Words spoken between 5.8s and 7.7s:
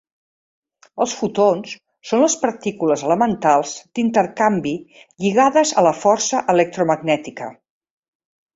a la força electromagnètica.